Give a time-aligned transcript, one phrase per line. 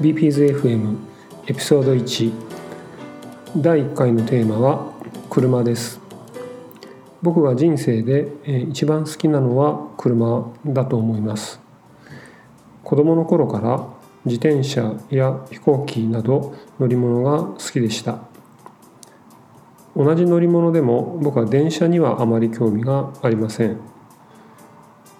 [0.00, 0.96] BPSFM
[1.46, 2.32] エピソード1
[3.58, 4.94] 第1回のテーマは
[5.28, 6.00] 車です。
[7.20, 8.32] 僕が人生で
[8.70, 11.60] 一番好きなのは車だと思います。
[12.82, 13.86] 子供の頃から
[14.24, 18.20] 自転車や飛行機など乗り物が好きでした。
[19.94, 23.76] 同じ乗り物でも僕は電車にはあまり興味がありません。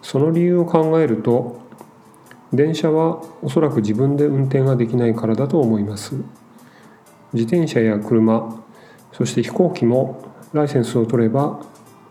[0.00, 1.68] その理由を考えると
[2.52, 6.16] 電車はおそらく自分で運転ができないからだと思います。
[7.32, 8.60] 自転車や車
[9.12, 11.60] そして飛行機もライセンスを取れば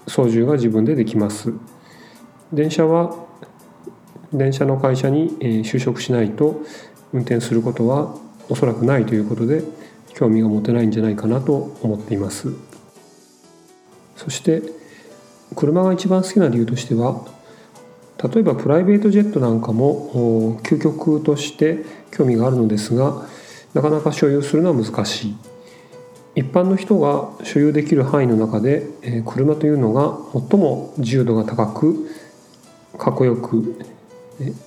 [0.07, 1.53] 操縦が自分でできます。
[2.53, 3.15] 電車は
[4.33, 6.61] 電車の会社に就職しないと
[7.13, 8.15] 運転することは
[8.47, 9.63] おそらくないということで
[10.13, 12.53] 興味が持てないんじゃないかなと思っています。
[14.15, 14.61] そして
[15.55, 17.25] 車が一番好きな理由としては
[18.21, 23.25] 例えばプライベートジェットなんかも究極として興味があるのですが
[23.73, 25.35] なかなか所有するのは難しい。
[26.35, 28.87] 一般の人が所有できる範囲の中で
[29.25, 30.17] 車というのが
[30.49, 32.07] 最も自由度が高く
[32.97, 33.75] かっこよく、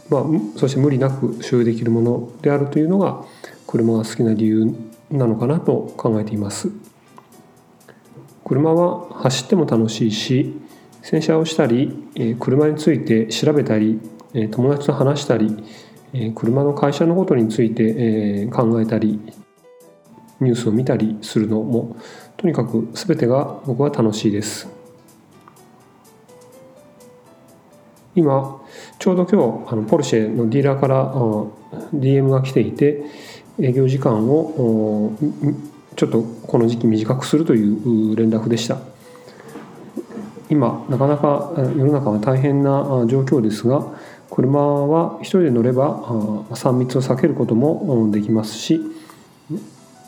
[0.09, 0.25] まあ、
[0.57, 3.25] そして無理なく所有できるものであるというのが
[3.67, 4.75] 車が好きな理由
[5.11, 6.71] なのかなと考えています。
[8.45, 10.61] 車は走っても楽しいし
[11.03, 14.00] 洗車をしたりえ車について調べたり
[14.34, 15.64] え友達と話したり
[16.14, 17.95] え車の会社のことについて
[18.45, 19.20] え考えたり
[20.41, 21.97] ニュースを見たりするのも
[22.36, 24.69] とにかく全てが僕は楽しいです。
[28.14, 28.61] 今
[28.98, 31.14] ちょうど今日あのポルシェのディーラーから
[31.95, 33.05] DM が来ていて
[33.58, 35.17] 営業時間を
[35.97, 38.78] ちょっとこの時期短くするという連絡でした。
[40.51, 43.85] 今なかなか世の中は大変な状況ですが
[44.31, 46.03] 車は一人で乗れば
[46.51, 48.81] 3密を避けることもできますし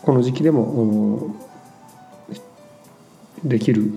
[0.02, 1.34] この時期でも
[3.44, 3.90] できる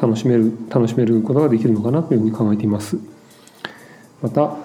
[0.00, 2.98] 楽しめる楽しめることができるのかなというふうに考えています。
[4.22, 4.56] また、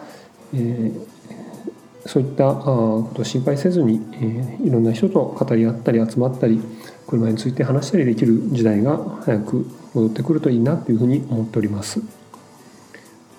[0.53, 6.61] えー、そういったことを心配せずに、えー、いろんな人と語り合ったり集まったり
[7.09, 9.65] 車について話したりできる時代が早く
[9.95, 12.01] 戻ってくるといいなというふうに思っております。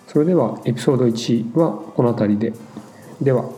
[0.08, 2.52] それではエピソード1はこの辺りで。
[3.22, 3.48] では